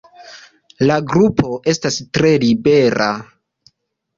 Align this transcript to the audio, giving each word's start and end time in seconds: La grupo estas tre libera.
La 0.91 0.95
grupo 1.11 1.51
estas 1.75 1.99
tre 2.19 2.33
libera. 2.45 3.11